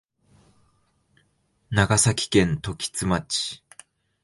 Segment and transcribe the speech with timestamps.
[1.69, 3.61] 長崎県時津町